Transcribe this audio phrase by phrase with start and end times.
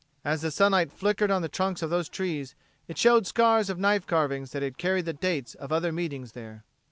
[0.25, 2.55] As the sunlight flickered on the trunks of those trees
[2.87, 6.63] it showed scars of knife carvings that carried the dates of other meetings there.